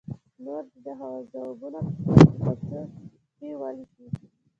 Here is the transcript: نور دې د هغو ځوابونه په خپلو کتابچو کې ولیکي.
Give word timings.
نور 0.43 0.63
دې 0.71 0.79
د 0.85 0.87
هغو 0.99 1.21
ځوابونه 1.31 1.79
په 1.89 2.11
خپلو 2.17 2.51
کتابچو 2.59 3.05
کې 3.35 3.49
ولیکي. 3.61 4.07